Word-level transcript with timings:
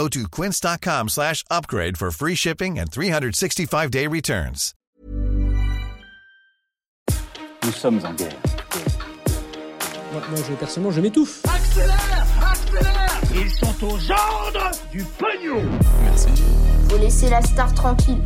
Go 0.00 0.08
to 0.08 0.26
quince.com 0.28 1.08
slash 1.10 1.44
upgrade 1.50 1.98
for 1.98 2.10
free 2.10 2.34
shipping 2.34 2.78
and 2.78 2.90
365-day 2.90 4.06
returns. 4.06 4.72
Nous 7.62 7.72
sommes 7.72 8.00
en 8.06 8.14
guerre. 8.14 8.32
Moi, 10.10 10.22
moi, 10.30 10.40
je, 10.48 10.54
personnellement, 10.54 10.90
je 10.90 11.02
m'étouffe. 11.02 11.42
Accélère 11.44 12.26
Accélère 12.40 13.20
Ils 13.34 13.50
sont 13.50 13.84
aux 13.84 14.10
ordres 14.10 14.70
du 14.90 15.04
pognon 15.18 15.62
Faut 16.88 16.96
laisser 16.96 17.28
la 17.28 17.42
star 17.42 17.74
tranquille. 17.74 18.22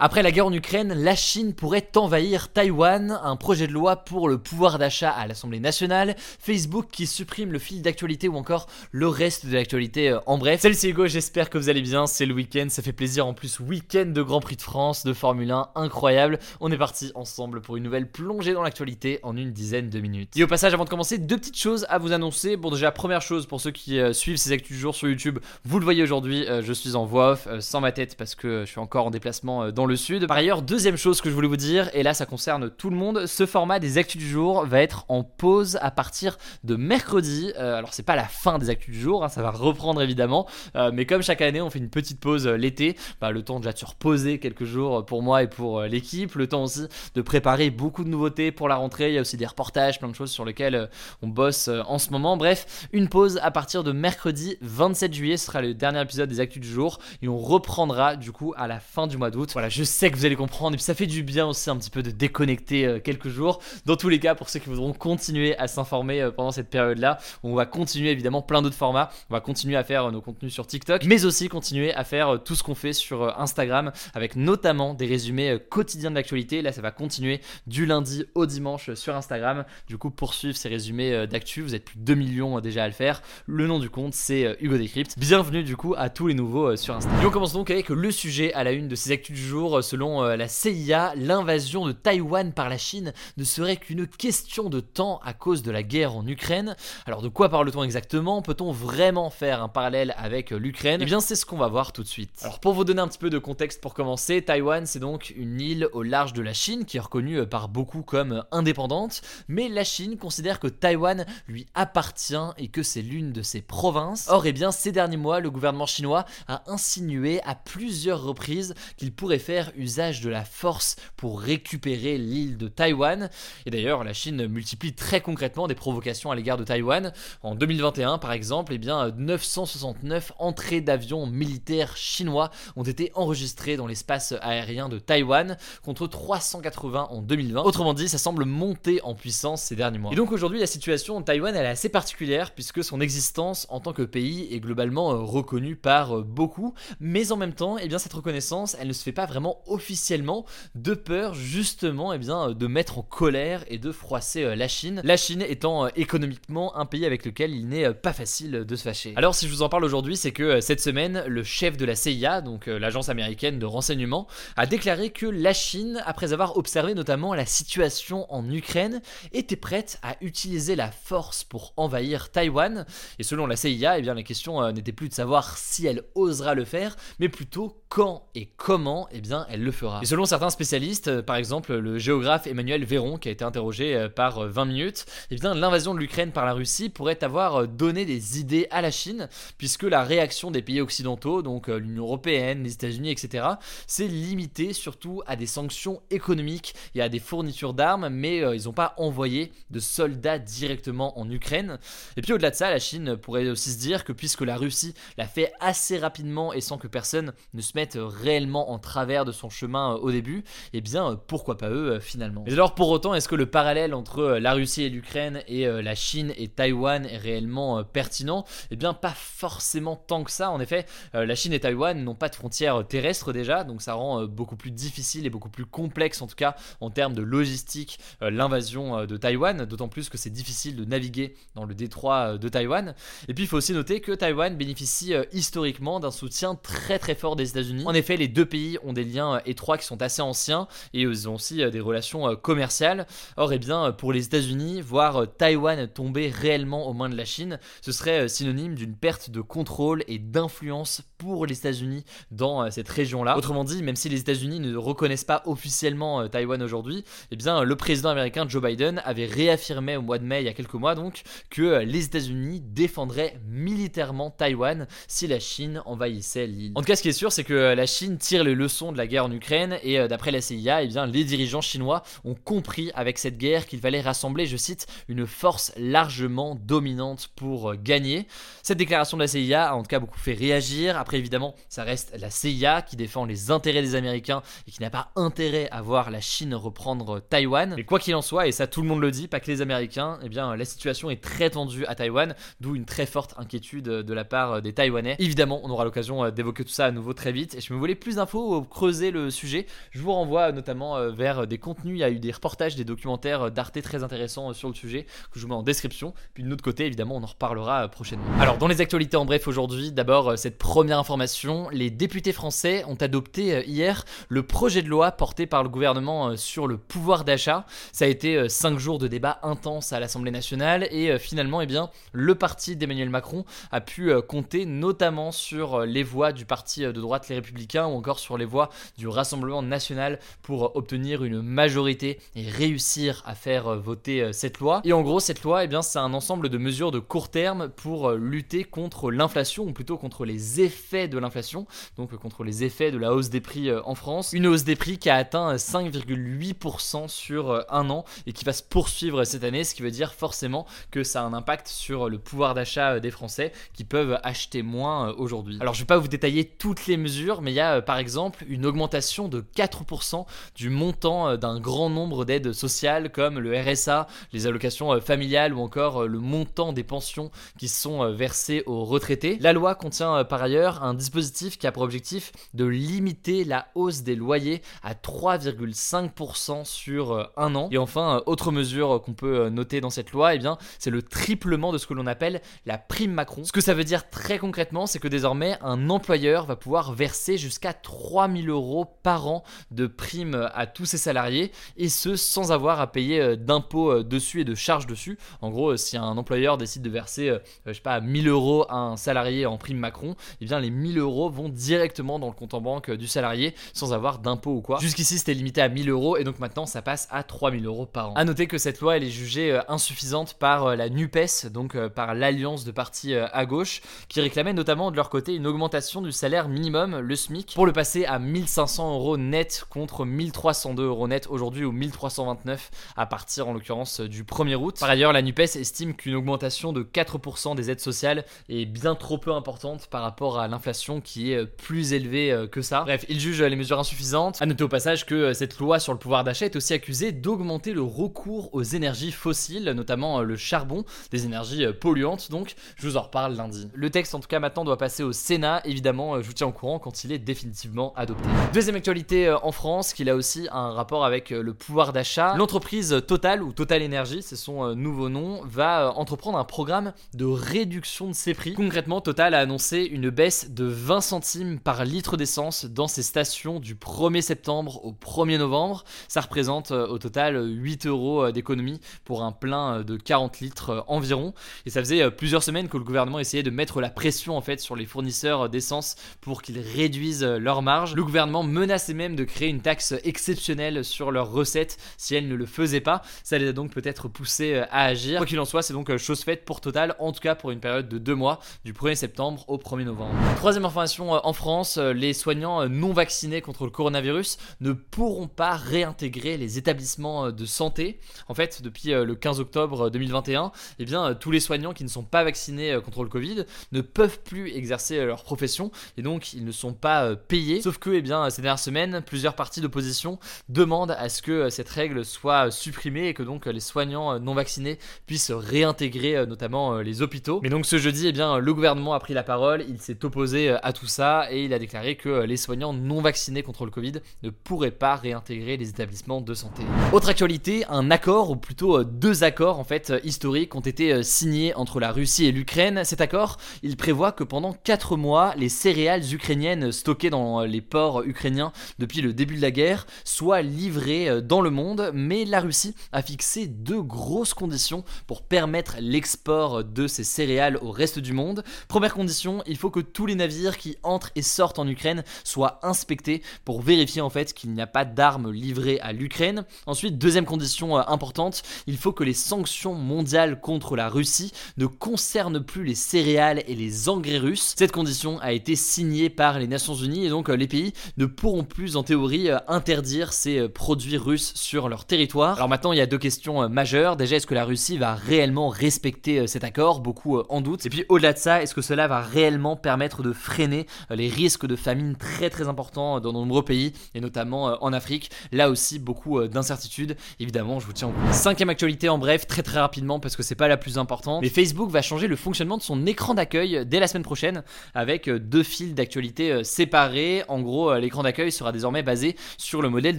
Après 0.00 0.22
la 0.22 0.30
guerre 0.30 0.46
en 0.46 0.52
Ukraine, 0.52 0.94
la 0.94 1.16
Chine 1.16 1.54
pourrait 1.54 1.90
envahir 1.96 2.52
Taïwan, 2.52 3.18
un 3.20 3.34
projet 3.34 3.66
de 3.66 3.72
loi 3.72 3.96
pour 3.96 4.28
le 4.28 4.38
pouvoir 4.38 4.78
d'achat 4.78 5.10
à 5.10 5.26
l'Assemblée 5.26 5.58
nationale, 5.58 6.14
Facebook 6.38 6.86
qui 6.92 7.04
supprime 7.08 7.50
le 7.50 7.58
fil 7.58 7.82
d'actualité 7.82 8.28
ou 8.28 8.36
encore 8.36 8.68
le 8.92 9.08
reste 9.08 9.46
de 9.46 9.54
l'actualité 9.54 10.10
euh, 10.10 10.20
en 10.26 10.38
bref. 10.38 10.60
Salut 10.60 10.76
c'est 10.76 10.90
Hugo, 10.90 11.08
j'espère 11.08 11.50
que 11.50 11.58
vous 11.58 11.68
allez 11.68 11.82
bien, 11.82 12.06
c'est 12.06 12.26
le 12.26 12.34
week-end, 12.34 12.66
ça 12.68 12.80
fait 12.80 12.92
plaisir 12.92 13.26
en 13.26 13.34
plus, 13.34 13.58
week-end 13.58 14.06
de 14.06 14.22
Grand 14.22 14.38
Prix 14.38 14.54
de 14.54 14.62
France, 14.62 15.04
de 15.04 15.12
Formule 15.12 15.50
1, 15.50 15.70
incroyable. 15.74 16.38
On 16.60 16.70
est 16.70 16.78
parti 16.78 17.10
ensemble 17.16 17.60
pour 17.60 17.76
une 17.76 17.82
nouvelle 17.82 18.08
plongée 18.08 18.52
dans 18.52 18.62
l'actualité 18.62 19.18
en 19.24 19.36
une 19.36 19.50
dizaine 19.50 19.90
de 19.90 19.98
minutes. 19.98 20.30
Et 20.36 20.44
au 20.44 20.46
passage, 20.46 20.74
avant 20.74 20.84
de 20.84 20.90
commencer, 20.90 21.18
deux 21.18 21.38
petites 21.38 21.58
choses 21.58 21.86
à 21.88 21.98
vous 21.98 22.12
annoncer. 22.12 22.56
Bon 22.56 22.70
déjà, 22.70 22.92
première 22.92 23.20
chose 23.20 23.46
pour 23.46 23.60
ceux 23.60 23.72
qui 23.72 23.98
euh, 23.98 24.12
suivent 24.12 24.36
ces 24.36 24.52
actus 24.52 24.76
du 24.76 24.80
jour 24.80 24.94
sur 24.94 25.08
YouTube, 25.08 25.40
vous 25.64 25.80
le 25.80 25.84
voyez 25.84 26.04
aujourd'hui, 26.04 26.46
euh, 26.46 26.62
je 26.62 26.72
suis 26.72 26.94
en 26.94 27.04
voix 27.04 27.32
off, 27.32 27.48
euh, 27.48 27.60
sans 27.60 27.80
ma 27.80 27.90
tête 27.90 28.16
parce 28.16 28.36
que 28.36 28.60
je 28.64 28.70
suis 28.70 28.78
encore 28.78 29.04
en 29.04 29.10
déplacement 29.10 29.72
dans 29.72 29.87
le 29.87 29.87
sud. 29.96 30.26
Par 30.26 30.36
ailleurs, 30.36 30.62
deuxième 30.62 30.96
chose 30.96 31.20
que 31.20 31.30
je 31.30 31.34
voulais 31.34 31.48
vous 31.48 31.56
dire, 31.56 31.90
et 31.94 32.02
là 32.02 32.14
ça 32.14 32.26
concerne 32.26 32.70
tout 32.70 32.90
le 32.90 32.96
monde, 32.96 33.26
ce 33.26 33.46
format 33.46 33.78
des 33.78 33.98
actus 33.98 34.20
du 34.20 34.28
jour 34.28 34.64
va 34.66 34.80
être 34.80 35.04
en 35.08 35.22
pause 35.22 35.78
à 35.80 35.90
partir 35.90 36.38
de 36.64 36.76
mercredi. 36.76 37.52
Euh, 37.58 37.76
alors 37.76 37.94
c'est 37.94 38.02
pas 38.02 38.16
la 38.16 38.24
fin 38.24 38.58
des 38.58 38.70
actus 38.70 38.94
du 38.94 39.00
jour, 39.00 39.24
hein, 39.24 39.28
ça 39.28 39.42
va 39.42 39.50
reprendre 39.50 40.02
évidemment, 40.02 40.46
euh, 40.76 40.90
mais 40.92 41.06
comme 41.06 41.22
chaque 41.22 41.40
année 41.40 41.60
on 41.60 41.70
fait 41.70 41.78
une 41.78 41.90
petite 41.90 42.20
pause 42.20 42.46
euh, 42.46 42.56
l'été, 42.56 42.96
bah, 43.20 43.30
le 43.30 43.42
temps 43.42 43.58
déjà 43.58 43.72
de 43.72 43.78
se 43.78 43.86
reposer 43.86 44.38
quelques 44.38 44.64
jours 44.64 45.04
pour 45.06 45.22
moi 45.22 45.42
et 45.42 45.48
pour 45.48 45.82
l'équipe, 45.82 46.34
le 46.34 46.46
temps 46.46 46.64
aussi 46.64 46.86
de 47.14 47.22
préparer 47.22 47.70
beaucoup 47.70 48.04
de 48.04 48.08
nouveautés 48.08 48.52
pour 48.52 48.68
la 48.68 48.76
rentrée, 48.76 49.08
il 49.08 49.14
y 49.14 49.18
a 49.18 49.20
aussi 49.20 49.36
des 49.36 49.46
reportages, 49.46 49.98
plein 49.98 50.08
de 50.08 50.14
choses 50.14 50.30
sur 50.30 50.44
lesquelles 50.44 50.88
on 51.22 51.28
bosse 51.28 51.68
en 51.68 51.98
ce 51.98 52.10
moment. 52.10 52.36
Bref, 52.36 52.88
une 52.92 53.08
pause 53.08 53.38
à 53.42 53.50
partir 53.50 53.84
de 53.84 53.92
mercredi 53.92 54.56
27 54.60 55.12
juillet, 55.12 55.36
ce 55.36 55.46
sera 55.46 55.62
le 55.62 55.74
dernier 55.74 56.02
épisode 56.02 56.28
des 56.28 56.40
actus 56.40 56.60
du 56.60 56.68
jour 56.68 56.98
et 57.22 57.28
on 57.28 57.38
reprendra 57.38 58.16
du 58.16 58.32
coup 58.32 58.54
à 58.56 58.66
la 58.66 58.80
fin 58.80 59.06
du 59.06 59.16
mois 59.16 59.30
d'août. 59.30 59.50
Voilà, 59.52 59.68
je 59.78 59.84
sais 59.84 60.10
que 60.10 60.16
vous 60.16 60.24
allez 60.24 60.34
comprendre 60.34 60.74
et 60.74 60.76
puis 60.76 60.82
ça 60.82 60.96
fait 60.96 61.06
du 61.06 61.22
bien 61.22 61.46
aussi 61.46 61.70
un 61.70 61.76
petit 61.76 61.90
peu 61.90 62.02
de 62.02 62.10
déconnecter 62.10 62.84
euh, 62.84 62.98
quelques 62.98 63.28
jours. 63.28 63.60
Dans 63.86 63.94
tous 63.94 64.08
les 64.08 64.18
cas, 64.18 64.34
pour 64.34 64.48
ceux 64.48 64.58
qui 64.58 64.68
voudront 64.68 64.92
continuer 64.92 65.56
à 65.56 65.68
s'informer 65.68 66.20
euh, 66.20 66.32
pendant 66.32 66.50
cette 66.50 66.68
période-là, 66.68 67.18
on 67.44 67.54
va 67.54 67.64
continuer 67.64 68.10
évidemment 68.10 68.42
plein 68.42 68.60
d'autres 68.60 68.74
formats. 68.74 69.08
On 69.30 69.34
va 69.34 69.40
continuer 69.40 69.76
à 69.76 69.84
faire 69.84 70.06
euh, 70.06 70.10
nos 70.10 70.20
contenus 70.20 70.52
sur 70.52 70.66
TikTok, 70.66 71.04
mais 71.04 71.24
aussi 71.24 71.48
continuer 71.48 71.94
à 71.94 72.02
faire 72.02 72.42
tout 72.44 72.56
ce 72.56 72.64
qu'on 72.64 72.74
fait 72.74 72.92
sur 72.92 73.38
Instagram 73.38 73.92
avec 74.14 74.34
notamment 74.34 74.94
des 74.94 75.06
résumés 75.06 75.58
quotidiens 75.70 76.10
de 76.10 76.16
l'actualité. 76.16 76.60
Là, 76.60 76.72
ça 76.72 76.82
va 76.82 76.90
continuer 76.90 77.40
du 77.68 77.86
lundi 77.86 78.24
au 78.34 78.46
dimanche 78.46 78.92
sur 78.94 79.14
Instagram. 79.14 79.64
Du 79.86 79.96
coup, 79.96 80.10
poursuivre 80.10 80.56
ces 80.56 80.68
résumés 80.68 81.28
d'actu. 81.28 81.62
Vous 81.62 81.76
êtes 81.76 81.84
plus 81.84 81.98
de 81.98 82.04
2 82.04 82.14
millions 82.16 82.58
déjà 82.58 82.82
à 82.82 82.88
le 82.88 82.92
faire. 82.92 83.22
Le 83.46 83.68
nom 83.68 83.78
du 83.78 83.90
compte, 83.90 84.14
c'est 84.14 84.56
Hugo 84.60 84.76
Décrypte. 84.76 85.16
Bienvenue 85.18 85.62
du 85.62 85.76
coup 85.76 85.94
à 85.96 86.10
tous 86.10 86.26
les 86.26 86.34
nouveaux 86.34 86.74
sur 86.74 86.96
Instagram. 86.96 87.22
Et 87.22 87.26
on 87.26 87.30
commence 87.30 87.52
donc 87.52 87.70
avec 87.70 87.90
le 87.90 88.10
sujet 88.10 88.52
à 88.54 88.64
la 88.64 88.72
une 88.72 88.88
de 88.88 88.96
ces 88.96 89.12
actus 89.12 89.36
du 89.36 89.46
jour. 89.46 89.67
Euh, 89.76 89.82
Selon 89.82 90.22
euh, 90.22 90.36
la 90.36 90.48
CIA, 90.48 91.12
l'invasion 91.16 91.86
de 91.86 91.92
Taïwan 91.92 92.52
par 92.52 92.68
la 92.68 92.78
Chine 92.78 93.12
ne 93.36 93.44
serait 93.44 93.76
qu'une 93.76 94.06
question 94.06 94.68
de 94.68 94.80
temps 94.80 95.20
à 95.24 95.32
cause 95.32 95.62
de 95.62 95.70
la 95.70 95.82
guerre 95.82 96.14
en 96.14 96.26
Ukraine. 96.26 96.76
Alors 97.06 97.22
de 97.22 97.28
quoi 97.28 97.48
parle-t-on 97.48 97.82
exactement? 97.82 98.42
Peut-on 98.42 98.72
vraiment 98.72 99.30
faire 99.30 99.62
un 99.62 99.68
parallèle 99.68 100.14
avec 100.16 100.52
euh, 100.52 100.56
l'Ukraine? 100.56 101.00
Eh 101.02 101.04
bien 101.04 101.20
c'est 101.20 101.36
ce 101.36 101.46
qu'on 101.46 101.56
va 101.56 101.68
voir 101.68 101.92
tout 101.92 102.02
de 102.02 102.08
suite. 102.08 102.40
Alors 102.42 102.60
pour 102.60 102.72
vous 102.72 102.84
donner 102.84 103.00
un 103.00 103.08
petit 103.08 103.18
peu 103.18 103.30
de 103.30 103.38
contexte 103.38 103.80
pour 103.80 103.94
commencer, 103.94 104.42
Taïwan 104.42 104.86
c'est 104.86 104.98
donc 104.98 105.32
une 105.36 105.60
île 105.60 105.88
au 105.92 106.02
large 106.02 106.32
de 106.32 106.42
la 106.42 106.52
Chine 106.52 106.84
qui 106.84 106.96
est 106.96 107.00
reconnue 107.00 107.46
par 107.46 107.68
beaucoup 107.68 108.02
comme 108.02 108.44
indépendante, 108.52 109.22
mais 109.48 109.68
la 109.68 109.84
Chine 109.84 110.16
considère 110.18 110.60
que 110.60 110.68
Taïwan 110.68 111.26
lui 111.46 111.66
appartient 111.74 112.34
et 112.56 112.68
que 112.68 112.82
c'est 112.82 113.02
l'une 113.02 113.32
de 113.32 113.42
ses 113.42 113.62
provinces. 113.62 114.26
Or 114.28 114.46
eh 114.46 114.52
bien 114.52 114.72
ces 114.72 114.92
derniers 114.92 115.16
mois, 115.16 115.40
le 115.40 115.50
gouvernement 115.50 115.86
chinois 115.86 116.24
a 116.46 116.62
insinué 116.66 117.40
à 117.44 117.54
plusieurs 117.54 118.22
reprises 118.22 118.74
qu'il 118.96 119.12
pourrait 119.12 119.38
faire 119.38 119.57
usage 119.76 120.20
de 120.20 120.28
la 120.28 120.44
force 120.44 120.96
pour 121.16 121.40
récupérer 121.40 122.18
l'île 122.18 122.56
de 122.56 122.68
Taïwan. 122.68 123.30
Et 123.66 123.70
d'ailleurs, 123.70 124.04
la 124.04 124.12
Chine 124.12 124.46
multiplie 124.46 124.92
très 124.92 125.20
concrètement 125.20 125.66
des 125.66 125.74
provocations 125.74 126.30
à 126.30 126.36
l'égard 126.36 126.56
de 126.56 126.64
Taïwan. 126.64 127.12
En 127.42 127.54
2021, 127.54 128.18
par 128.18 128.32
exemple, 128.32 128.72
eh 128.74 128.78
bien, 128.78 129.10
969 129.16 130.32
entrées 130.38 130.80
d'avions 130.80 131.26
militaires 131.26 131.96
chinois 131.96 132.50
ont 132.76 132.82
été 132.82 133.12
enregistrées 133.14 133.76
dans 133.76 133.86
l'espace 133.86 134.34
aérien 134.40 134.88
de 134.88 134.98
Taïwan, 134.98 135.56
contre 135.84 136.06
380 136.06 137.08
en 137.10 137.22
2020. 137.22 137.62
Autrement 137.62 137.94
dit, 137.94 138.08
ça 138.08 138.18
semble 138.18 138.44
monter 138.44 139.00
en 139.02 139.14
puissance 139.14 139.62
ces 139.62 139.76
derniers 139.76 139.98
mois. 139.98 140.12
Et 140.12 140.16
donc 140.16 140.32
aujourd'hui, 140.32 140.60
la 140.60 140.66
situation 140.66 141.16
en 141.16 141.22
Taïwan, 141.22 141.54
elle 141.54 141.66
est 141.66 141.70
assez 141.70 141.88
particulière, 141.88 142.52
puisque 142.52 142.84
son 142.84 143.00
existence 143.00 143.66
en 143.70 143.80
tant 143.80 143.92
que 143.92 144.02
pays 144.02 144.48
est 144.52 144.60
globalement 144.60 145.12
euh, 145.12 145.18
reconnue 145.18 145.76
par 145.76 146.18
euh, 146.18 146.22
beaucoup, 146.22 146.74
mais 147.00 147.32
en 147.32 147.36
même 147.36 147.52
temps, 147.52 147.76
eh 147.78 147.88
bien, 147.88 147.98
cette 147.98 148.12
reconnaissance, 148.12 148.76
elle 148.80 148.88
ne 148.88 148.92
se 148.92 149.02
fait 149.02 149.12
pas 149.12 149.26
vraiment 149.26 149.47
officiellement, 149.66 150.44
de 150.74 150.94
peur 150.94 151.34
justement 151.34 152.12
eh 152.12 152.18
bien, 152.18 152.50
de 152.50 152.66
mettre 152.66 152.98
en 152.98 153.02
colère 153.02 153.64
et 153.68 153.78
de 153.78 153.92
froisser 153.92 154.44
euh, 154.44 154.56
la 154.56 154.68
Chine. 154.68 155.00
La 155.04 155.16
Chine 155.16 155.42
étant 155.42 155.86
euh, 155.86 155.88
économiquement 155.96 156.76
un 156.76 156.86
pays 156.86 157.06
avec 157.06 157.24
lequel 157.24 157.54
il 157.54 157.68
n'est 157.68 157.86
euh, 157.86 157.92
pas 157.92 158.12
facile 158.12 158.64
de 158.64 158.76
se 158.76 158.82
fâcher. 158.82 159.12
Alors 159.16 159.34
si 159.34 159.46
je 159.46 159.52
vous 159.52 159.62
en 159.62 159.68
parle 159.68 159.84
aujourd'hui, 159.84 160.16
c'est 160.16 160.32
que 160.32 160.60
cette 160.60 160.80
semaine, 160.80 161.24
le 161.26 161.42
chef 161.42 161.76
de 161.76 161.84
la 161.84 161.94
CIA, 161.94 162.40
donc 162.40 162.66
l'agence 162.66 163.08
américaine 163.08 163.58
de 163.58 163.66
renseignement, 163.66 164.26
a 164.56 164.66
déclaré 164.66 165.10
que 165.10 165.26
la 165.26 165.52
Chine, 165.52 166.02
après 166.06 166.32
avoir 166.32 166.56
observé 166.56 166.94
notamment 166.94 167.34
la 167.34 167.46
situation 167.46 168.32
en 168.32 168.48
Ukraine, 168.50 169.00
était 169.32 169.56
prête 169.56 169.98
à 170.02 170.16
utiliser 170.20 170.76
la 170.76 170.90
force 170.90 171.44
pour 171.44 171.72
envahir 171.76 172.30
Taïwan. 172.30 172.86
Et 173.18 173.22
selon 173.22 173.46
la 173.46 173.56
CIA, 173.56 173.98
eh 173.98 174.02
bien, 174.02 174.14
la 174.14 174.22
question 174.22 174.72
n'était 174.72 174.92
plus 174.92 175.08
de 175.08 175.14
savoir 175.14 175.56
si 175.56 175.86
elle 175.86 176.02
osera 176.14 176.54
le 176.54 176.64
faire, 176.64 176.96
mais 177.18 177.28
plutôt 177.28 177.82
quand 177.88 178.28
et 178.34 178.46
comment 178.56 179.08
eh 179.12 179.20
bien, 179.20 179.37
elle 179.50 179.62
le 179.62 179.72
fera. 179.72 180.00
Selon 180.04 180.24
certains 180.24 180.50
spécialistes, 180.50 181.08
euh, 181.08 181.22
par 181.22 181.36
exemple 181.36 181.74
le 181.74 181.98
géographe 181.98 182.46
Emmanuel 182.46 182.84
Véron, 182.84 183.18
qui 183.18 183.28
a 183.28 183.32
été 183.32 183.44
interrogé 183.44 183.94
euh, 183.94 184.08
par 184.08 184.38
euh, 184.38 184.48
20 184.48 184.64
minutes, 184.66 185.06
eh 185.30 185.36
l'invasion 185.36 185.94
de 185.94 185.98
l'Ukraine 185.98 186.32
par 186.32 186.46
la 186.46 186.52
Russie 186.52 186.88
pourrait 186.88 187.22
avoir 187.22 187.62
euh, 187.62 187.66
donné 187.66 188.04
des 188.04 188.40
idées 188.40 188.66
à 188.70 188.80
la 188.80 188.90
Chine, 188.90 189.28
puisque 189.56 189.84
la 189.84 190.02
réaction 190.02 190.50
des 190.50 190.62
pays 190.62 190.80
occidentaux, 190.80 191.42
donc 191.42 191.68
euh, 191.68 191.78
l'Union 191.78 192.04
Européenne, 192.04 192.62
les 192.62 192.72
États-Unis, 192.72 193.10
etc., 193.10 193.46
s'est 193.86 194.06
limitée 194.06 194.72
surtout 194.72 195.22
à 195.26 195.36
des 195.36 195.46
sanctions 195.46 196.02
économiques 196.10 196.74
et 196.94 197.02
à 197.02 197.08
des 197.08 197.18
fournitures 197.18 197.74
d'armes, 197.74 198.08
mais 198.08 198.42
euh, 198.42 198.56
ils 198.56 198.64
n'ont 198.64 198.72
pas 198.72 198.94
envoyé 198.96 199.52
de 199.70 199.80
soldats 199.80 200.38
directement 200.38 201.18
en 201.18 201.30
Ukraine. 201.30 201.78
Et 202.16 202.22
puis 202.22 202.32
au-delà 202.32 202.50
de 202.50 202.56
ça, 202.56 202.70
la 202.70 202.78
Chine 202.78 203.16
pourrait 203.16 203.48
aussi 203.48 203.72
se 203.72 203.78
dire 203.78 204.04
que 204.04 204.12
puisque 204.12 204.42
la 204.42 204.56
Russie 204.56 204.94
l'a 205.16 205.26
fait 205.26 205.52
assez 205.60 205.98
rapidement 205.98 206.52
et 206.52 206.60
sans 206.60 206.78
que 206.78 206.86
personne 206.86 207.32
ne 207.54 207.62
se 207.62 207.72
mette 207.74 207.98
réellement 208.00 208.70
en 208.70 208.78
travers 208.78 209.17
de 209.24 209.32
son 209.32 209.50
chemin 209.50 209.94
euh, 209.94 209.98
au 209.98 210.10
début, 210.10 210.44
eh 210.72 210.80
bien 210.80 211.12
euh, 211.12 211.16
pourquoi 211.26 211.56
pas 211.56 211.70
eux 211.70 211.92
euh, 211.92 212.00
finalement. 212.00 212.44
Mais 212.46 212.52
alors 212.52 212.74
pour 212.74 212.88
autant, 212.90 213.14
est-ce 213.14 213.28
que 213.28 213.34
le 213.34 213.46
parallèle 213.46 213.94
entre 213.94 214.38
la 214.40 214.52
Russie 214.52 214.84
et 214.84 214.88
l'Ukraine 214.88 215.42
et 215.46 215.66
la 215.66 215.94
Chine 215.94 216.32
et 216.36 216.48
Taïwan 216.48 217.06
est 217.06 217.16
réellement 217.16 217.82
pertinent? 217.84 218.44
Eh 218.70 218.76
bien 218.76 218.94
pas 218.94 219.14
forcément 219.14 219.96
tant 219.96 220.24
que 220.24 220.30
ça. 220.30 220.50
En 220.50 220.60
effet, 220.60 220.86
la 221.14 221.34
Chine 221.34 221.52
et 221.52 221.60
Taïwan 221.60 222.02
n'ont 222.02 222.14
pas 222.14 222.28
de 222.28 222.34
frontières 222.34 222.86
terrestres 222.86 223.32
déjà, 223.32 223.64
donc 223.64 223.82
ça 223.82 223.94
rend 223.94 224.24
beaucoup 224.24 224.56
plus 224.56 224.70
difficile 224.70 225.26
et 225.26 225.30
beaucoup 225.30 225.48
plus 225.48 225.66
complexe 225.66 226.22
en 226.22 226.26
tout 226.26 226.34
cas 226.34 226.56
en 226.80 226.90
termes 226.90 227.14
de 227.14 227.22
logistique 227.22 227.98
l'invasion 228.20 229.06
de 229.06 229.16
Taïwan, 229.16 229.64
d'autant 229.64 229.88
plus 229.88 230.08
que 230.08 230.18
c'est 230.18 230.30
difficile 230.30 230.76
de 230.76 230.84
naviguer 230.84 231.34
dans 231.54 231.64
le 231.64 231.74
détroit 231.74 232.38
de 232.38 232.48
Taïwan. 232.48 232.94
Et 233.28 233.34
puis 233.34 233.44
il 233.44 233.46
faut 233.46 233.56
aussi 233.56 233.72
noter 233.72 234.00
que 234.00 234.12
Taïwan 234.12 234.56
bénéficie 234.56 235.14
historiquement 235.32 236.00
d'un 236.00 236.10
soutien 236.10 236.54
très 236.54 236.98
très 236.98 237.14
fort 237.14 237.36
des 237.36 237.50
États-Unis. 237.50 237.84
En 237.86 237.94
effet, 237.94 238.16
les 238.16 238.28
deux 238.28 238.46
pays 238.46 238.78
ont 238.84 238.92
des 238.92 239.04
liens 239.08 239.40
étroits 239.46 239.78
qui 239.78 239.84
sont 239.84 240.00
assez 240.02 240.22
anciens 240.22 240.68
et 240.94 241.02
ils 241.02 241.28
ont 241.28 241.34
aussi 241.34 241.56
des 241.70 241.80
relations 241.80 242.36
commerciales. 242.36 243.06
Or, 243.36 243.52
eh 243.52 243.58
bien, 243.58 243.92
pour 243.92 244.12
les 244.12 244.26
États-Unis, 244.26 244.80
voir 244.80 245.26
Taïwan 245.36 245.88
tomber 245.88 246.28
réellement 246.28 246.86
aux 246.88 246.94
mains 246.94 247.08
de 247.08 247.16
la 247.16 247.24
Chine, 247.24 247.58
ce 247.80 247.92
serait 247.92 248.28
synonyme 248.28 248.74
d'une 248.74 248.94
perte 248.94 249.30
de 249.30 249.40
contrôle 249.40 250.04
et 250.06 250.18
d'influence 250.18 251.02
pour 251.18 251.46
les 251.46 251.58
États-Unis 251.58 252.04
dans 252.30 252.70
cette 252.70 252.88
région-là. 252.88 253.36
Autrement 253.36 253.64
dit, 253.64 253.82
même 253.82 253.96
si 253.96 254.08
les 254.08 254.20
États-Unis 254.20 254.60
ne 254.60 254.76
reconnaissent 254.76 255.24
pas 255.24 255.42
officiellement 255.46 256.28
Taïwan 256.28 256.62
aujourd'hui, 256.62 257.04
eh 257.30 257.36
bien, 257.36 257.62
le 257.62 257.76
président 257.76 258.10
américain 258.10 258.46
Joe 258.48 258.62
Biden 258.62 259.02
avait 259.04 259.26
réaffirmé 259.26 259.96
au 259.96 260.02
mois 260.02 260.18
de 260.18 260.24
mai, 260.24 260.42
il 260.42 260.44
y 260.44 260.48
a 260.48 260.52
quelques 260.52 260.74
mois 260.74 260.94
donc, 260.94 261.22
que 261.50 261.82
les 261.82 262.04
États-Unis 262.04 262.60
défendraient 262.60 263.40
militairement 263.46 264.30
Taïwan 264.30 264.86
si 265.06 265.26
la 265.26 265.40
Chine 265.40 265.82
envahissait 265.86 266.46
l'île. 266.46 266.72
En 266.74 266.80
tout 266.80 266.86
cas, 266.86 266.96
ce 266.96 267.02
qui 267.02 267.08
est 267.08 267.12
sûr, 267.12 267.32
c'est 267.32 267.44
que 267.44 267.74
la 267.74 267.86
Chine 267.86 268.18
tire 268.18 268.44
les 268.44 268.54
leçons 268.54 268.92
de 268.92 268.97
la 268.98 269.06
guerre 269.06 269.24
en 269.24 269.32
Ukraine 269.32 269.78
et 269.82 269.98
euh, 269.98 270.08
d'après 270.08 270.30
la 270.30 270.40
CIA, 270.40 270.82
eh 270.82 270.88
bien, 270.88 271.06
les 271.06 271.24
dirigeants 271.24 271.60
chinois 271.60 272.02
ont 272.24 272.34
compris 272.34 272.90
avec 272.94 273.18
cette 273.18 273.38
guerre 273.38 273.66
qu'il 273.66 273.80
fallait 273.80 274.00
rassembler, 274.00 274.46
je 274.46 274.56
cite, 274.56 274.86
une 275.08 275.26
force 275.26 275.72
largement 275.76 276.54
dominante 276.54 277.30
pour 277.36 277.70
euh, 277.70 277.76
gagner. 277.82 278.26
Cette 278.62 278.78
déclaration 278.78 279.16
de 279.16 279.22
la 279.22 279.28
CIA 279.28 279.70
a 279.70 279.74
en 279.74 279.82
tout 279.82 279.88
cas 279.88 280.00
beaucoup 280.00 280.18
fait 280.18 280.34
réagir. 280.34 280.98
Après, 280.98 281.18
évidemment, 281.18 281.54
ça 281.68 281.84
reste 281.84 282.14
la 282.18 282.30
CIA 282.30 282.82
qui 282.82 282.96
défend 282.96 283.24
les 283.24 283.50
intérêts 283.50 283.82
des 283.82 283.94
Américains 283.94 284.42
et 284.66 284.70
qui 284.70 284.82
n'a 284.82 284.90
pas 284.90 285.10
intérêt 285.16 285.68
à 285.70 285.80
voir 285.82 286.10
la 286.10 286.20
Chine 286.20 286.54
reprendre 286.54 287.20
Taïwan. 287.20 287.74
Mais 287.76 287.84
quoi 287.84 287.98
qu'il 287.98 288.14
en 288.14 288.22
soit, 288.22 288.46
et 288.46 288.52
ça 288.52 288.66
tout 288.66 288.82
le 288.82 288.88
monde 288.88 289.00
le 289.00 289.10
dit, 289.10 289.28
pas 289.28 289.40
que 289.40 289.50
les 289.50 289.62
Américains, 289.62 290.18
eh 290.22 290.28
bien, 290.28 290.54
la 290.54 290.64
situation 290.64 291.10
est 291.10 291.22
très 291.22 291.50
tendue 291.50 291.86
à 291.86 291.94
Taïwan, 291.94 292.34
d'où 292.60 292.74
une 292.74 292.84
très 292.84 293.06
forte 293.06 293.34
inquiétude 293.38 293.84
de 293.84 294.14
la 294.14 294.24
part 294.24 294.60
des 294.62 294.72
Taïwanais. 294.72 295.16
Évidemment, 295.18 295.60
on 295.62 295.70
aura 295.70 295.84
l'occasion 295.84 296.24
euh, 296.24 296.30
d'évoquer 296.30 296.64
tout 296.64 296.72
ça 296.72 296.86
à 296.86 296.90
nouveau 296.90 297.12
très 297.12 297.32
vite. 297.32 297.54
Et 297.54 297.60
si 297.60 297.70
vous 297.70 297.78
voulez 297.78 297.94
plus 297.94 298.16
d'infos, 298.16 298.62
creuser 298.88 299.10
le 299.10 299.30
sujet, 299.30 299.66
je 299.90 300.00
vous 300.00 300.12
renvoie 300.12 300.50
notamment 300.50 300.96
euh, 300.96 301.10
vers 301.10 301.46
des 301.46 301.58
contenus. 301.58 301.96
Il 301.96 301.98
y 301.98 302.04
a 302.04 302.08
eu 302.08 302.18
des 302.18 302.32
reportages, 302.32 302.74
des 302.74 302.84
documentaires 302.84 303.50
d'Arte 303.50 303.82
très 303.82 304.02
intéressants 304.02 304.48
euh, 304.48 304.52
sur 304.54 304.68
le 304.68 304.74
sujet 304.74 305.04
que 305.30 305.38
je 305.38 305.42
vous 305.42 305.48
mets 305.48 305.54
en 305.54 305.62
description. 305.62 306.14
Puis 306.32 306.42
de 306.42 306.48
l'autre 306.48 306.64
côté, 306.64 306.86
évidemment, 306.86 307.16
on 307.16 307.22
en 307.22 307.26
reparlera 307.26 307.86
prochainement. 307.88 308.24
Alors, 308.40 308.56
dans 308.56 308.66
les 308.66 308.80
actualités 308.80 309.18
en 309.18 309.26
bref 309.26 309.46
aujourd'hui, 309.46 309.92
d'abord 309.92 310.38
cette 310.38 310.56
première 310.56 310.98
information 310.98 311.68
les 311.70 311.90
députés 311.90 312.32
français 312.32 312.82
ont 312.86 312.94
adopté 312.94 313.62
hier 313.68 314.06
le 314.30 314.42
projet 314.42 314.80
de 314.80 314.88
loi 314.88 315.12
porté 315.12 315.44
par 315.46 315.62
le 315.62 315.68
gouvernement 315.68 316.38
sur 316.38 316.66
le 316.66 316.78
pouvoir 316.78 317.24
d'achat. 317.24 317.66
Ça 317.92 318.06
a 318.06 318.08
été 318.08 318.48
5 318.48 318.78
jours 318.78 318.98
de 318.98 319.06
débat 319.06 319.38
intense 319.42 319.92
à 319.92 320.00
l'Assemblée 320.00 320.30
nationale 320.30 320.88
et 320.90 321.18
finalement, 321.18 321.60
eh 321.60 321.66
bien, 321.66 321.90
le 322.12 322.34
parti 322.36 322.74
d'Emmanuel 322.74 323.10
Macron 323.10 323.44
a 323.70 323.82
pu 323.82 324.18
compter 324.22 324.64
notamment 324.64 325.30
sur 325.30 325.80
les 325.80 326.02
voix 326.02 326.32
du 326.32 326.46
parti 326.46 326.82
de 326.82 326.92
droite 326.92 327.28
Les 327.28 327.34
Républicains 327.34 327.86
ou 327.86 327.94
encore 327.94 328.18
sur 328.18 328.38
les 328.38 328.46
voix 328.46 328.70
du 328.96 329.08
Rassemblement 329.08 329.62
national 329.62 330.18
pour 330.42 330.76
obtenir 330.76 331.24
une 331.24 331.42
majorité 331.42 332.20
et 332.34 332.48
réussir 332.48 333.22
à 333.26 333.34
faire 333.34 333.78
voter 333.78 334.32
cette 334.32 334.58
loi. 334.58 334.80
Et 334.84 334.92
en 334.92 335.02
gros, 335.02 335.20
cette 335.20 335.42
loi, 335.42 335.64
eh 335.64 335.66
bien, 335.66 335.82
c'est 335.82 335.98
un 335.98 336.14
ensemble 336.14 336.48
de 336.48 336.58
mesures 336.58 336.90
de 336.90 336.98
court 336.98 337.30
terme 337.30 337.68
pour 337.68 338.12
lutter 338.12 338.64
contre 338.64 339.10
l'inflation 339.10 339.64
ou 339.64 339.72
plutôt 339.72 339.96
contre 339.96 340.24
les 340.24 340.60
effets 340.60 341.08
de 341.08 341.18
l'inflation, 341.18 341.66
donc 341.96 342.14
contre 342.16 342.44
les 342.44 342.64
effets 342.64 342.90
de 342.90 342.98
la 342.98 343.12
hausse 343.12 343.30
des 343.30 343.40
prix 343.40 343.70
en 343.72 343.94
France. 343.94 344.32
Une 344.32 344.46
hausse 344.46 344.64
des 344.64 344.76
prix 344.76 344.98
qui 344.98 345.10
a 345.10 345.16
atteint 345.16 345.54
5,8% 345.56 347.08
sur 347.08 347.64
un 347.68 347.90
an 347.90 348.04
et 348.26 348.32
qui 348.32 348.44
va 348.44 348.52
se 348.52 348.62
poursuivre 348.62 349.24
cette 349.24 349.44
année, 349.44 349.64
ce 349.64 349.74
qui 349.74 349.82
veut 349.82 349.90
dire 349.90 350.12
forcément 350.14 350.66
que 350.90 351.04
ça 351.04 351.22
a 351.22 351.24
un 351.24 351.32
impact 351.32 351.68
sur 351.68 352.08
le 352.08 352.18
pouvoir 352.18 352.54
d'achat 352.54 353.00
des 353.00 353.10
Français 353.10 353.52
qui 353.74 353.84
peuvent 353.84 354.18
acheter 354.22 354.62
moins 354.62 355.14
aujourd'hui. 355.14 355.58
Alors 355.60 355.74
je 355.74 355.80
vais 355.80 355.86
pas 355.86 355.98
vous 355.98 356.08
détailler 356.08 356.44
toutes 356.44 356.86
les 356.86 356.96
mesures, 356.96 357.42
mais 357.42 357.52
il 357.52 357.56
y 357.56 357.60
a 357.60 357.82
par 357.82 357.98
exemple 357.98 358.44
une 358.48 358.66
augmentation 358.68 359.28
de 359.28 359.40
4% 359.40 360.26
du 360.54 360.70
montant 360.70 361.36
d'un 361.36 361.58
grand 361.60 361.90
nombre 361.90 362.24
d'aides 362.24 362.52
sociales 362.52 363.10
comme 363.10 363.38
le 363.38 363.58
RSA, 363.58 364.06
les 364.32 364.46
allocations 364.46 365.00
familiales 365.00 365.54
ou 365.54 365.60
encore 365.60 366.06
le 366.06 366.18
montant 366.18 366.72
des 366.72 366.84
pensions 366.84 367.30
qui 367.58 367.68
sont 367.68 368.12
versées 368.12 368.62
aux 368.66 368.84
retraités. 368.84 369.38
La 369.40 369.52
loi 369.52 369.74
contient 369.74 370.24
par 370.24 370.42
ailleurs 370.42 370.82
un 370.84 370.94
dispositif 370.94 371.58
qui 371.58 371.66
a 371.66 371.72
pour 371.72 371.82
objectif 371.82 372.32
de 372.54 372.64
limiter 372.64 373.44
la 373.44 373.68
hausse 373.74 374.02
des 374.02 374.14
loyers 374.14 374.62
à 374.82 374.94
3,5% 374.94 376.64
sur 376.64 377.30
un 377.36 377.54
an. 377.54 377.68
Et 377.70 377.78
enfin, 377.78 378.22
autre 378.26 378.52
mesure 378.52 379.00
qu'on 379.02 379.14
peut 379.14 379.48
noter 379.48 379.80
dans 379.80 379.90
cette 379.90 380.12
loi, 380.12 380.34
eh 380.34 380.38
bien, 380.38 380.58
c'est 380.78 380.90
le 380.90 381.02
triplement 381.02 381.72
de 381.72 381.78
ce 381.78 381.86
que 381.86 381.94
l'on 381.94 382.06
appelle 382.06 382.40
la 382.66 382.78
prime 382.78 383.12
Macron. 383.12 383.44
Ce 383.44 383.52
que 383.52 383.60
ça 383.60 383.74
veut 383.74 383.84
dire 383.84 384.10
très 384.10 384.38
concrètement, 384.38 384.86
c'est 384.86 384.98
que 384.98 385.08
désormais, 385.08 385.56
un 385.62 385.90
employeur 385.90 386.46
va 386.46 386.56
pouvoir 386.56 386.92
verser 386.92 387.38
jusqu'à 387.38 387.72
3000 387.72 388.48
euros 388.48 388.57
par 389.02 389.26
an 389.28 389.42
de 389.70 389.86
prime 389.86 390.48
à 390.54 390.66
tous 390.66 390.84
ses 390.84 390.98
salariés, 390.98 391.52
et 391.76 391.88
ce 391.88 392.16
sans 392.16 392.52
avoir 392.52 392.80
à 392.80 392.90
payer 392.90 393.20
euh, 393.20 393.36
d'impôts 393.36 393.90
euh, 393.90 394.04
dessus 394.04 394.40
et 394.40 394.44
de 394.44 394.54
charges 394.54 394.86
dessus. 394.86 395.18
En 395.40 395.50
gros, 395.50 395.70
euh, 395.70 395.76
si 395.76 395.96
un 395.96 396.16
employeur 396.16 396.58
décide 396.58 396.82
de 396.82 396.90
verser, 396.90 397.36
je 397.66 397.72
sais 397.72 397.80
pas, 397.80 398.00
1000 398.00 398.28
euros 398.28 398.66
à 398.68 398.76
un 398.76 398.96
salarié 398.96 399.46
en 399.46 399.56
prime 399.58 399.78
Macron, 399.78 400.16
eh 400.40 400.44
bien 400.44 400.60
les 400.60 400.70
1000 400.70 400.98
euros 400.98 401.30
vont 401.30 401.48
directement 401.48 402.18
dans 402.18 402.26
le 402.26 402.32
compte 402.32 402.54
en 402.54 402.60
banque 402.60 402.90
du 402.90 403.06
salarié 403.06 403.54
sans 403.72 403.92
avoir 403.92 404.18
d'impôts 404.18 404.54
ou 404.54 404.60
quoi. 404.60 404.78
Jusqu'ici, 404.80 405.18
c'était 405.18 405.34
limité 405.34 405.60
à 405.62 405.68
1000 405.68 405.90
euros, 405.90 406.16
et 406.16 406.24
donc 406.24 406.38
maintenant, 406.38 406.66
ça 406.66 406.82
passe 406.82 407.08
à 407.10 407.22
3000 407.22 407.64
euros 407.66 407.86
par 407.86 408.10
an. 408.10 408.14
A 408.14 408.24
noter 408.24 408.46
que 408.46 408.58
cette 408.58 408.80
loi, 408.80 408.96
elle 408.96 409.04
est 409.04 409.10
jugée 409.10 409.58
insuffisante 409.68 410.34
par 410.34 410.76
la 410.76 410.88
NUPES, 410.88 411.48
donc 411.52 411.76
par 411.88 412.14
l'alliance 412.14 412.64
de 412.64 412.70
partis 412.70 413.14
à 413.14 413.46
gauche, 413.46 413.80
qui 414.08 414.20
réclamait 414.20 414.52
notamment 414.52 414.90
de 414.90 414.96
leur 414.96 415.10
côté 415.10 415.34
une 415.34 415.46
augmentation 415.46 416.02
du 416.02 416.12
salaire 416.12 416.48
minimum, 416.48 416.98
le 416.98 417.16
SMIC, 417.16 417.52
pour 417.54 417.66
le 417.66 417.72
passer 417.72 418.04
à 418.04 418.18
1500 418.48 418.94
euros 418.94 419.16
net 419.18 419.66
contre 419.68 420.06
1302 420.06 420.82
euros 420.82 421.06
net 421.06 421.26
aujourd'hui 421.28 421.66
ou 421.66 421.72
1329 421.72 422.70
à 422.96 423.04
partir 423.04 423.46
en 423.46 423.52
l'occurrence 423.52 424.00
du 424.00 424.24
1er 424.24 424.54
août. 424.54 424.76
Par 424.80 424.88
ailleurs, 424.88 425.12
la 425.12 425.20
NUPES 425.20 425.56
estime 425.56 425.94
qu'une 425.94 426.14
augmentation 426.14 426.72
de 426.72 426.82
4% 426.82 427.54
des 427.54 427.70
aides 427.70 427.80
sociales 427.80 428.24
est 428.48 428.64
bien 428.64 428.94
trop 428.94 429.18
peu 429.18 429.32
importante 429.32 429.88
par 429.88 430.00
rapport 430.00 430.38
à 430.38 430.48
l'inflation 430.48 431.02
qui 431.02 431.32
est 431.32 431.44
plus 431.44 431.92
élevée 431.92 432.32
euh, 432.32 432.46
que 432.46 432.62
ça. 432.62 432.82
Bref, 432.84 433.04
il 433.10 433.20
juge 433.20 433.42
les 433.42 433.54
mesures 433.54 433.78
insuffisantes. 433.78 434.40
À 434.40 434.46
noter 434.46 434.64
au 434.64 434.68
passage 434.68 435.04
que 435.04 435.14
euh, 435.14 435.34
cette 435.34 435.58
loi 435.58 435.78
sur 435.78 435.92
le 435.92 435.98
pouvoir 435.98 436.24
d'achat 436.24 436.46
est 436.46 436.56
aussi 436.56 436.72
accusée 436.72 437.12
d'augmenter 437.12 437.74
le 437.74 437.82
recours 437.82 438.54
aux 438.54 438.62
énergies 438.62 439.12
fossiles, 439.12 439.70
notamment 439.72 440.20
euh, 440.20 440.22
le 440.22 440.36
charbon, 440.36 440.84
des 441.10 441.26
énergies 441.26 441.66
polluantes 441.80 442.30
donc. 442.30 442.54
Je 442.76 442.88
vous 442.88 442.96
en 442.96 443.02
reparle 443.02 443.36
lundi. 443.36 443.68
Le 443.74 443.90
texte 443.90 444.14
en 444.14 444.20
tout 444.20 444.28
cas 444.28 444.40
maintenant 444.40 444.64
doit 444.64 444.78
passer 444.78 445.02
au 445.02 445.12
Sénat, 445.12 445.60
évidemment, 445.66 446.22
je 446.22 446.26
vous 446.26 446.32
tiens 446.32 446.46
au 446.46 446.52
courant 446.52 446.78
quand 446.78 447.04
il 447.04 447.12
est 447.12 447.18
définitivement 447.18 447.92
adopté. 447.94 448.27
Deuxième 448.54 448.76
actualité 448.76 449.28
euh, 449.28 449.36
en 449.42 449.52
France, 449.52 449.92
qui 449.92 450.08
a 450.08 450.16
aussi 450.16 450.48
un 450.50 450.70
rapport 450.70 451.04
avec 451.04 451.32
euh, 451.32 451.42
le 451.42 451.52
pouvoir 451.52 451.92
d'achat. 451.92 452.34
L'entreprise 452.36 453.02
Total, 453.06 453.42
ou 453.42 453.52
Total 453.52 453.84
Energy, 453.84 454.22
c'est 454.22 454.36
son 454.36 454.64
euh, 454.64 454.74
nouveau 454.74 455.10
nom, 455.10 455.42
va 455.44 455.92
entreprendre 455.94 456.38
un 456.38 456.44
programme 456.44 456.94
de 457.12 457.26
réduction 457.26 458.08
de 458.08 458.14
ses 458.14 458.32
prix. 458.32 458.54
Concrètement, 458.54 459.02
Total 459.02 459.34
a 459.34 459.40
annoncé 459.40 459.84
une 459.84 460.08
baisse 460.08 460.50
de 460.50 460.64
20 460.64 461.02
centimes 461.02 461.58
par 461.60 461.84
litre 461.84 462.16
d'essence 462.16 462.64
dans 462.64 462.88
ses 462.88 463.02
stations 463.02 463.60
du 463.60 463.74
1er 463.74 464.22
septembre 464.22 464.82
au 464.82 464.92
1er 464.92 465.36
novembre. 465.36 465.84
Ça 466.08 466.22
représente 466.22 466.70
au 466.70 466.98
total 466.98 467.40
8 467.46 467.86
euros 467.86 468.32
d'économie 468.32 468.80
pour 469.04 469.22
un 469.22 469.32
plein 469.32 469.82
de 469.82 469.96
40 469.96 470.40
litres 470.40 470.84
environ. 470.88 471.34
Et 471.66 471.70
ça 471.70 471.80
faisait 471.80 472.10
plusieurs 472.10 472.42
semaines 472.42 472.68
que 472.68 472.78
le 472.78 472.84
gouvernement 472.84 473.18
essayait 473.18 473.42
de 473.42 473.50
mettre 473.50 473.80
la 473.80 473.90
pression 473.90 474.36
en 474.36 474.40
fait 474.40 474.60
sur 474.60 474.74
les 474.74 474.86
fournisseurs 474.86 475.48
d'essence 475.48 475.96
pour 476.20 476.42
qu'ils 476.42 476.60
réduisent 476.60 477.24
leurs 477.24 477.62
marges. 477.62 477.94
Menaçait 478.26 478.94
même 478.94 479.16
de 479.16 479.24
créer 479.24 479.48
une 479.48 479.60
taxe 479.60 479.94
exceptionnelle 480.04 480.84
sur 480.84 481.10
leurs 481.10 481.30
recettes 481.30 481.78
si 481.96 482.14
elles 482.14 482.28
ne 482.28 482.34
le 482.34 482.46
faisaient 482.46 482.80
pas. 482.80 483.02
Ça 483.22 483.38
les 483.38 483.48
a 483.48 483.52
donc 483.52 483.72
peut-être 483.72 484.08
poussés 484.08 484.54
euh, 484.54 484.64
à 484.70 484.84
agir. 484.84 485.18
Quoi 485.18 485.26
qu'il 485.26 485.40
en 485.40 485.44
soit, 485.44 485.62
c'est 485.62 485.72
donc 485.72 485.90
euh, 485.90 485.98
chose 485.98 486.22
faite 486.22 486.44
pour 486.44 486.60
Total, 486.60 486.96
en 486.98 487.12
tout 487.12 487.20
cas 487.20 487.34
pour 487.34 487.50
une 487.50 487.60
période 487.60 487.88
de 487.88 487.98
deux 487.98 488.14
mois, 488.14 488.40
du 488.64 488.72
1er 488.72 488.94
septembre 488.94 489.44
au 489.48 489.58
1er 489.58 489.84
novembre. 489.84 490.14
Troisième 490.36 490.64
information 490.64 491.14
euh, 491.14 491.18
en 491.22 491.32
France, 491.32 491.78
les 491.78 492.12
soignants 492.12 492.68
non 492.68 492.92
vaccinés 492.92 493.40
contre 493.40 493.64
le 493.64 493.70
coronavirus 493.70 494.38
ne 494.60 494.72
pourront 494.72 495.28
pas 495.28 495.54
réintégrer 495.56 496.36
les 496.36 496.58
établissements 496.58 497.30
de 497.30 497.46
santé. 497.46 498.00
En 498.28 498.34
fait, 498.34 498.62
depuis 498.62 498.90
le 498.90 499.14
15 499.14 499.40
octobre 499.40 499.90
2021, 499.90 500.52
eh 500.78 500.84
bien, 500.84 501.14
tous 501.14 501.30
les 501.30 501.40
soignants 501.40 501.72
qui 501.72 501.84
ne 501.84 501.88
sont 501.88 502.02
pas 502.02 502.24
vaccinés 502.24 502.78
contre 502.84 503.02
le 503.02 503.08
Covid 503.08 503.44
ne 503.72 503.80
peuvent 503.80 504.20
plus 504.20 504.54
exercer 504.54 505.04
leur 505.04 505.22
profession 505.22 505.70
et 505.96 506.02
donc 506.02 506.32
ils 506.32 506.44
ne 506.44 506.52
sont 506.52 506.72
pas 506.72 507.14
payés. 507.16 507.62
Sauf 507.62 507.78
que, 507.78 507.90
eh 507.90 508.02
bien, 508.02 508.07
ces 508.30 508.42
dernières 508.42 508.58
semaines, 508.58 509.02
plusieurs 509.04 509.34
partis 509.34 509.60
d'opposition 509.60 510.18
demandent 510.48 510.96
à 510.98 511.08
ce 511.08 511.22
que 511.22 511.32
euh, 511.32 511.50
cette 511.50 511.68
règle 511.68 512.04
soit 512.04 512.50
supprimée 512.50 513.08
et 513.08 513.14
que 513.14 513.22
donc 513.22 513.46
les 513.46 513.60
soignants 513.60 514.14
euh, 514.14 514.18
non 514.18 514.34
vaccinés 514.34 514.78
puissent 515.06 515.30
réintégrer 515.30 516.26
notamment 516.26 516.78
les 516.78 517.02
hôpitaux. 517.02 517.40
Mais 517.42 517.50
donc 517.50 517.66
ce 517.66 517.78
jeudi, 517.78 518.06
eh 518.06 518.12
bien, 518.12 518.38
le 518.38 518.54
gouvernement 518.54 518.94
a 518.94 519.00
pris 519.00 519.14
la 519.14 519.22
parole, 519.22 519.64
il 519.68 519.80
s'est 519.80 520.04
opposé 520.04 520.50
à 520.50 520.72
tout 520.72 520.86
ça 520.86 521.26
et 521.30 521.44
il 521.44 521.52
a 521.52 521.58
déclaré 521.58 521.96
que 521.96 522.24
les 522.24 522.36
soignants 522.36 522.72
non 522.72 523.00
vaccinés 523.00 523.42
contre 523.42 523.64
le 523.64 523.70
Covid 523.70 523.94
ne 524.22 524.30
pourraient 524.30 524.70
pas 524.70 524.96
réintégrer 524.96 525.56
les 525.56 525.68
établissements 525.68 526.20
de 526.20 526.34
santé. 526.34 526.62
Autre 526.92 527.08
actualité, 527.08 527.64
un 527.68 527.90
accord, 527.90 528.30
ou 528.30 528.36
plutôt 528.36 528.84
deux 528.84 529.24
accords 529.24 529.58
en 529.58 529.64
fait 529.64 529.92
historiques 530.04 530.54
ont 530.54 530.60
été 530.60 531.02
signés 531.02 531.54
entre 531.54 531.80
la 531.80 531.92
Russie 531.92 532.26
et 532.26 532.32
l'Ukraine. 532.32 532.84
Cet 532.84 533.00
accord, 533.00 533.36
il 533.62 533.76
prévoit 533.76 534.12
que 534.12 534.24
pendant 534.24 534.52
4 534.52 534.96
mois, 534.96 535.34
les 535.36 535.48
céréales 535.48 536.14
ukrainiennes 536.14 536.72
stockés 536.72 537.10
dans 537.10 537.42
les 537.42 537.60
ports 537.60 537.97
ukrainiens 538.04 538.52
depuis 538.78 539.00
le 539.00 539.12
début 539.12 539.36
de 539.36 539.42
la 539.42 539.50
guerre 539.50 539.86
soient 540.04 540.42
livrés 540.42 541.22
dans 541.22 541.40
le 541.40 541.50
monde, 541.50 541.90
mais 541.94 542.24
la 542.24 542.40
Russie 542.40 542.74
a 542.92 543.02
fixé 543.02 543.46
deux 543.46 543.82
grosses 543.82 544.34
conditions 544.34 544.84
pour 545.06 545.22
permettre 545.22 545.76
l'export 545.80 546.64
de 546.64 546.86
ces 546.86 547.04
céréales 547.04 547.58
au 547.62 547.70
reste 547.70 547.98
du 547.98 548.12
monde. 548.12 548.44
Première 548.68 548.94
condition, 548.94 549.42
il 549.46 549.56
faut 549.56 549.70
que 549.70 549.80
tous 549.80 550.06
les 550.06 550.14
navires 550.14 550.58
qui 550.58 550.76
entrent 550.82 551.10
et 551.14 551.22
sortent 551.22 551.58
en 551.58 551.68
Ukraine 551.68 552.04
soient 552.24 552.60
inspectés 552.62 553.22
pour 553.44 553.62
vérifier 553.62 554.00
en 554.00 554.10
fait 554.10 554.32
qu'il 554.32 554.50
n'y 554.50 554.62
a 554.62 554.66
pas 554.66 554.84
d'armes 554.84 555.30
livrées 555.30 555.80
à 555.80 555.92
l'Ukraine. 555.92 556.44
Ensuite, 556.66 556.98
deuxième 556.98 557.24
condition 557.24 557.78
euh, 557.78 557.82
importante, 557.88 558.42
il 558.66 558.76
faut 558.76 558.92
que 558.92 559.04
les 559.04 559.14
sanctions 559.14 559.74
mondiales 559.74 560.40
contre 560.40 560.76
la 560.76 560.88
Russie 560.88 561.32
ne 561.56 561.66
concernent 561.66 562.42
plus 562.42 562.64
les 562.64 562.74
céréales 562.74 563.42
et 563.46 563.54
les 563.54 563.88
engrais 563.88 564.18
russes. 564.18 564.54
Cette 564.56 564.72
condition 564.72 565.18
a 565.20 565.32
été 565.32 565.56
signée 565.56 566.10
par 566.10 566.38
les 566.38 566.46
Nations 566.46 566.74
Unies 566.74 567.06
et 567.06 567.08
donc 567.08 567.28
euh, 567.28 567.36
les 567.36 567.48
pays 567.48 567.72
ne 567.96 568.06
pourront 568.06 568.44
plus 568.44 568.76
en 568.76 568.82
théorie 568.82 569.30
euh, 569.30 569.38
interdire 569.48 570.12
ces 570.12 570.48
produits 570.48 570.96
russes 570.96 571.32
sur 571.34 571.68
leur 571.68 571.84
territoire. 571.84 572.36
Alors 572.36 572.48
maintenant, 572.48 572.72
il 572.72 572.78
y 572.78 572.80
a 572.80 572.86
deux 572.86 572.98
questions 572.98 573.48
majeures. 573.48 573.96
Déjà, 573.96 574.16
est-ce 574.16 574.26
que 574.26 574.34
la 574.34 574.44
Russie 574.44 574.78
va 574.78 574.94
réellement 574.94 575.48
respecter 575.48 576.26
cet 576.26 576.44
accord? 576.44 576.80
Beaucoup 576.80 577.18
en 577.28 577.40
doute. 577.40 577.66
Et 577.66 577.70
puis 577.70 577.84
au-delà 577.88 578.12
de 578.12 578.18
ça, 578.18 578.42
est-ce 578.42 578.54
que 578.54 578.62
cela 578.62 578.88
va 578.88 579.00
réellement 579.00 579.56
permettre 579.56 580.02
de 580.02 580.12
freiner 580.12 580.66
les 580.90 581.08
risques 581.08 581.46
de 581.46 581.56
famine 581.56 581.96
très 581.96 582.30
très 582.30 582.48
importants 582.48 583.00
dans 583.00 583.12
de 583.12 583.18
nombreux 583.18 583.44
pays 583.44 583.72
et 583.94 584.00
notamment 584.00 584.62
en 584.62 584.72
Afrique? 584.72 585.10
Là 585.32 585.50
aussi, 585.50 585.78
beaucoup 585.78 586.26
d'incertitudes. 586.26 586.96
Évidemment, 587.20 587.60
je 587.60 587.66
vous 587.66 587.72
tiens 587.72 587.88
au 587.88 587.92
courant. 587.92 588.12
Cinquième 588.12 588.50
actualité 588.50 588.88
en 588.88 588.98
bref, 588.98 589.26
très 589.26 589.42
très 589.42 589.60
rapidement 589.60 590.00
parce 590.00 590.16
que 590.16 590.22
c'est 590.22 590.34
pas 590.34 590.48
la 590.48 590.56
plus 590.56 590.78
importante. 590.78 591.22
Mais 591.22 591.28
Facebook 591.28 591.70
va 591.70 591.82
changer 591.82 592.06
le 592.06 592.16
fonctionnement 592.16 592.56
de 592.56 592.62
son 592.62 592.86
écran 592.86 593.14
d'accueil 593.14 593.64
dès 593.66 593.80
la 593.80 593.88
semaine 593.88 594.02
prochaine 594.02 594.42
avec 594.74 595.08
deux 595.08 595.42
fils 595.42 595.74
d'actualité 595.74 596.44
séparés. 596.44 597.22
En 597.28 597.40
gros, 597.40 597.70
l'écran 597.80 598.02
d'accueil 598.02 598.32
sera 598.32 598.52
désormais 598.52 598.82
basé 598.82 599.16
sur 599.36 599.62
le 599.62 599.68
modèle 599.68 599.98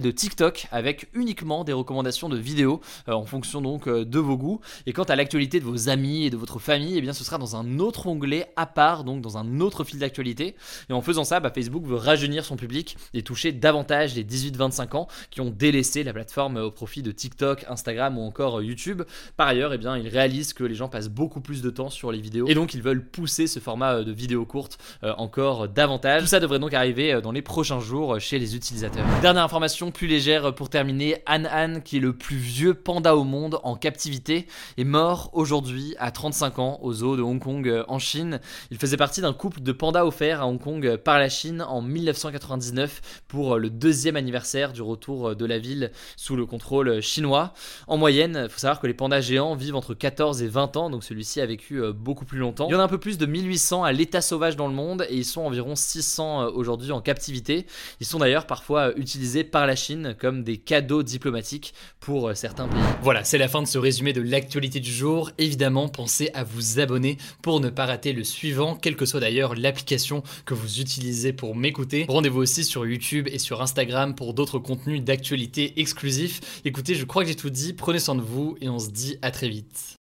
de 0.00 0.10
TikTok 0.10 0.66
avec 0.70 1.08
uniquement 1.14 1.64
des 1.64 1.72
recommandations 1.72 2.28
de 2.28 2.36
vidéos 2.36 2.80
en 3.06 3.24
fonction 3.24 3.60
donc 3.60 3.88
de 3.88 4.18
vos 4.18 4.36
goûts. 4.36 4.60
Et 4.86 4.92
quant 4.92 5.04
à 5.04 5.16
l'actualité 5.16 5.60
de 5.60 5.64
vos 5.64 5.88
amis 5.88 6.26
et 6.26 6.30
de 6.30 6.36
votre 6.36 6.58
famille, 6.58 6.96
eh 6.96 7.00
bien 7.00 7.12
ce 7.12 7.24
sera 7.24 7.38
dans 7.38 7.56
un 7.56 7.78
autre 7.78 8.06
onglet 8.06 8.50
à 8.56 8.66
part, 8.66 9.04
donc 9.04 9.20
dans 9.20 9.38
un 9.38 9.60
autre 9.60 9.84
fil 9.84 9.98
d'actualité. 9.98 10.54
Et 10.88 10.92
en 10.92 11.02
faisant 11.02 11.24
ça, 11.24 11.40
bah, 11.40 11.50
Facebook 11.54 11.84
veut 11.84 11.96
rajeunir 11.96 12.44
son 12.44 12.56
public 12.56 12.96
et 13.14 13.22
toucher 13.22 13.52
davantage 13.52 14.14
les 14.14 14.24
18-25 14.24 14.96
ans 14.96 15.08
qui 15.30 15.40
ont 15.40 15.50
délaissé 15.50 16.02
la 16.04 16.12
plateforme 16.12 16.56
au 16.56 16.70
profit 16.70 17.02
de 17.02 17.12
TikTok, 17.12 17.64
Instagram 17.68 18.18
ou 18.18 18.22
encore 18.22 18.62
YouTube. 18.62 19.02
Par 19.36 19.48
ailleurs, 19.48 19.72
eh 19.72 19.78
bien, 19.78 19.96
ils 19.96 20.08
réalisent 20.08 20.52
que 20.52 20.64
les 20.64 20.74
gens 20.74 20.88
passent 20.88 21.08
beaucoup 21.08 21.40
plus 21.40 21.62
de 21.62 21.70
temps 21.70 21.90
sur 21.90 22.12
les 22.12 22.20
vidéos 22.20 22.46
et 22.46 22.54
donc 22.54 22.74
ils 22.74 22.82
veulent 22.82 23.04
pousser 23.04 23.46
ce 23.46 23.60
format 23.60 23.94
euh, 23.94 24.04
de 24.04 24.12
vidéos 24.12 24.44
courtes 24.44 24.78
euh, 25.04 25.12
encore 25.18 25.68
davantage. 25.68 26.22
Tout 26.22 26.28
ça 26.28 26.40
devrait 26.40 26.58
donc 26.58 26.74
arriver 26.74 27.12
euh, 27.12 27.20
dans 27.20 27.32
les 27.32 27.42
prochains 27.42 27.69
jours 27.78 28.18
chez 28.18 28.40
les 28.40 28.56
utilisateurs. 28.56 29.04
Dernière 29.22 29.44
information 29.44 29.92
plus 29.92 30.08
légère 30.08 30.52
pour 30.54 30.68
terminer, 30.68 31.22
Han 31.28 31.44
Han, 31.44 31.80
qui 31.80 31.98
est 31.98 32.00
le 32.00 32.12
plus 32.12 32.36
vieux 32.36 32.74
panda 32.74 33.14
au 33.14 33.22
monde 33.22 33.60
en 33.62 33.76
captivité, 33.76 34.48
est 34.76 34.84
mort 34.84 35.30
aujourd'hui 35.32 35.94
à 36.00 36.10
35 36.10 36.58
ans 36.58 36.78
au 36.82 36.92
zoo 36.92 37.16
de 37.16 37.22
Hong 37.22 37.40
Kong 37.40 37.84
en 37.86 37.98
Chine. 38.00 38.40
Il 38.72 38.78
faisait 38.78 38.96
partie 38.96 39.20
d'un 39.20 39.32
couple 39.32 39.60
de 39.60 39.70
pandas 39.70 40.04
offerts 40.04 40.40
à 40.40 40.48
Hong 40.48 40.60
Kong 40.60 40.96
par 40.96 41.20
la 41.20 41.28
Chine 41.28 41.62
en 41.62 41.82
1999 41.82 43.22
pour 43.28 43.58
le 43.58 43.70
deuxième 43.70 44.16
anniversaire 44.16 44.72
du 44.72 44.82
retour 44.82 45.36
de 45.36 45.46
la 45.46 45.58
ville 45.58 45.92
sous 46.16 46.34
le 46.34 46.46
contrôle 46.46 47.00
chinois. 47.00 47.52
En 47.86 47.96
moyenne, 47.96 48.40
il 48.44 48.50
faut 48.50 48.58
savoir 48.58 48.80
que 48.80 48.86
les 48.86 48.94
pandas 48.94 49.20
géants 49.20 49.54
vivent 49.54 49.76
entre 49.76 49.94
14 49.94 50.42
et 50.42 50.48
20 50.48 50.76
ans, 50.76 50.90
donc 50.90 51.04
celui-ci 51.04 51.40
a 51.40 51.46
vécu 51.46 51.82
euh, 51.82 51.92
beaucoup 51.92 52.24
plus 52.24 52.38
longtemps. 52.38 52.66
Il 52.68 52.72
y 52.72 52.74
en 52.74 52.80
a 52.80 52.84
un 52.84 52.88
peu 52.88 52.98
plus 52.98 53.18
de 53.18 53.26
1800 53.26 53.84
à 53.84 53.92
l'état 53.92 54.20
sauvage 54.20 54.56
dans 54.56 54.66
le 54.66 54.74
monde 54.74 55.06
et 55.08 55.16
ils 55.16 55.24
sont 55.24 55.42
environ 55.42 55.74
600 55.74 56.42
euh, 56.42 56.50
aujourd'hui 56.50 56.92
en 56.92 57.00
captivité. 57.00 57.59
Ils 58.00 58.06
sont 58.06 58.18
d'ailleurs 58.18 58.46
parfois 58.46 58.88
euh, 58.88 58.92
utilisés 58.96 59.44
par 59.44 59.66
la 59.66 59.76
Chine 59.76 60.14
comme 60.18 60.42
des 60.42 60.56
cadeaux 60.56 61.02
diplomatiques 61.02 61.74
pour 62.00 62.34
certains 62.34 62.68
pays. 62.68 62.80
Voilà, 63.02 63.24
c'est 63.24 63.38
la 63.38 63.48
fin 63.48 63.62
de 63.62 63.66
ce 63.66 63.78
résumé 63.78 64.12
de 64.12 64.22
l'actualité 64.22 64.80
du 64.80 64.92
jour. 64.92 65.30
Évidemment, 65.38 65.88
pensez 65.88 66.30
à 66.34 66.44
vous 66.44 66.80
abonner 66.80 67.18
pour 67.42 67.60
ne 67.60 67.70
pas 67.70 67.86
rater 67.86 68.12
le 68.12 68.24
suivant, 68.24 68.76
quelle 68.76 68.96
que 68.96 69.06
soit 69.06 69.20
d'ailleurs 69.20 69.54
l'application 69.54 70.22
que 70.44 70.54
vous 70.54 70.80
utilisez 70.80 71.32
pour 71.32 71.54
m'écouter. 71.54 72.06
Rendez-vous 72.08 72.40
aussi 72.40 72.64
sur 72.64 72.86
YouTube 72.86 73.28
et 73.30 73.38
sur 73.38 73.62
Instagram 73.62 74.14
pour 74.14 74.34
d'autres 74.34 74.58
contenus 74.58 75.02
d'actualité 75.02 75.80
exclusifs. 75.80 76.40
Écoutez, 76.64 76.94
je 76.94 77.04
crois 77.04 77.22
que 77.22 77.28
j'ai 77.28 77.36
tout 77.36 77.50
dit. 77.50 77.72
Prenez 77.72 77.98
soin 77.98 78.14
de 78.14 78.22
vous 78.22 78.56
et 78.60 78.68
on 78.68 78.78
se 78.78 78.90
dit 78.90 79.18
à 79.22 79.30
très 79.30 79.48
vite. 79.48 79.96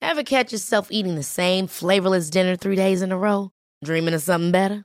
Ever 0.00 0.22
catch 0.22 0.52
yourself 0.52 0.88
eating 0.90 1.16
the 1.16 1.24
same 1.24 1.66
flavorless 1.66 2.30
dinner 2.30 2.56
three 2.56 2.76
days 2.76 3.02
in 3.02 3.10
a 3.10 3.16
row? 3.16 3.50
Dreaming 3.82 4.14
of 4.14 4.22
something 4.22 4.52
better? 4.52 4.84